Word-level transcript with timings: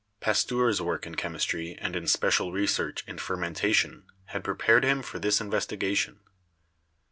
Pasteur's 0.19 0.81
work 0.81 1.05
in 1.05 1.13
chemistry 1.13 1.75
and 1.79 1.95
in 1.95 2.07
special 2.07 2.51
research 2.51 3.03
in 3.05 3.19
fermentation 3.19 4.05
had 4.29 4.43
prepared 4.43 4.83
him 4.83 5.03
for 5.03 5.19
this 5.19 5.39
investigation. 5.39 6.21